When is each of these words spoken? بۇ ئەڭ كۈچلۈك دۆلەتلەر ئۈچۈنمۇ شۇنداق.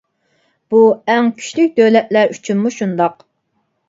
بۇ 0.73 0.77
ئەڭ 1.13 1.29
كۈچلۈك 1.41 1.75
دۆلەتلەر 1.79 2.33
ئۈچۈنمۇ 2.37 2.73
شۇنداق. 2.77 3.23